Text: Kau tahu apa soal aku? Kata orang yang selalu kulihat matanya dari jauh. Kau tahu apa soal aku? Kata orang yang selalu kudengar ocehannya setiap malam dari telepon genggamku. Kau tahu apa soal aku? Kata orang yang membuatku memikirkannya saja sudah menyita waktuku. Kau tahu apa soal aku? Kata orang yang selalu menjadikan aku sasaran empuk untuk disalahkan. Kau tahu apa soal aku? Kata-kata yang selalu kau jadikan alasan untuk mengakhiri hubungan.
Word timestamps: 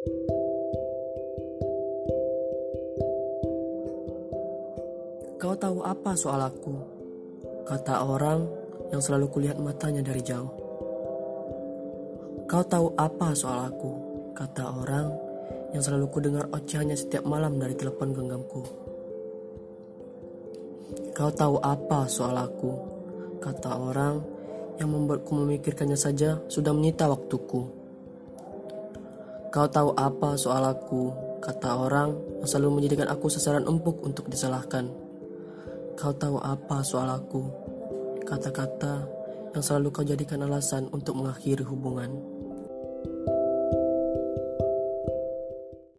Kau 0.00 0.16
tahu 5.60 5.84
apa 5.84 6.16
soal 6.16 6.40
aku? 6.40 6.72
Kata 7.68 8.08
orang 8.08 8.48
yang 8.88 9.04
selalu 9.04 9.28
kulihat 9.28 9.60
matanya 9.60 10.00
dari 10.00 10.24
jauh. 10.24 10.48
Kau 12.48 12.64
tahu 12.64 12.96
apa 12.96 13.36
soal 13.36 13.68
aku? 13.68 13.92
Kata 14.32 14.72
orang 14.72 15.12
yang 15.76 15.84
selalu 15.84 16.08
kudengar 16.08 16.48
ocehannya 16.48 16.96
setiap 16.96 17.28
malam 17.28 17.60
dari 17.60 17.76
telepon 17.76 18.16
genggamku. 18.16 18.64
Kau 21.12 21.28
tahu 21.28 21.60
apa 21.60 22.08
soal 22.08 22.40
aku? 22.40 22.72
Kata 23.36 23.76
orang 23.76 24.16
yang 24.80 24.96
membuatku 24.96 25.28
memikirkannya 25.44 26.00
saja 26.00 26.40
sudah 26.48 26.72
menyita 26.72 27.04
waktuku. 27.04 27.79
Kau 29.50 29.66
tahu 29.66 29.90
apa 29.98 30.38
soal 30.38 30.62
aku? 30.62 31.10
Kata 31.42 31.74
orang 31.74 32.14
yang 32.38 32.46
selalu 32.46 32.78
menjadikan 32.78 33.10
aku 33.10 33.26
sasaran 33.26 33.66
empuk 33.66 33.98
untuk 34.06 34.30
disalahkan. 34.30 34.86
Kau 35.98 36.14
tahu 36.14 36.38
apa 36.38 36.86
soal 36.86 37.10
aku? 37.10 37.50
Kata-kata 38.22 39.10
yang 39.50 39.58
selalu 39.58 39.90
kau 39.90 40.06
jadikan 40.06 40.46
alasan 40.46 40.86
untuk 40.94 41.18
mengakhiri 41.18 41.66
hubungan. 41.66 42.14